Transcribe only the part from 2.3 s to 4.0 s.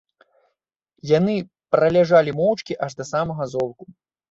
моўчкі аж да самага золку.